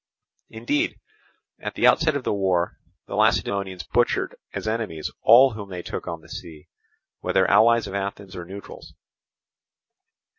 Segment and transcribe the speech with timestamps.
[0.49, 0.99] Indeed,
[1.59, 6.07] at the outset of the war, the Lacedaemonians butchered as enemies all whom they took
[6.07, 6.69] on the sea,
[7.19, 8.95] whether allies of Athens or neutrals.